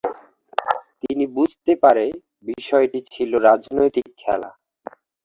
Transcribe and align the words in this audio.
তিনি 1.01 1.25
বুঝতে 1.35 1.73
পারে 1.83 2.05
বিষয়টি 2.47 2.99
ছিল 3.11 3.31
রাজনৈতিক 3.47 4.07
খেলা। 4.17 4.49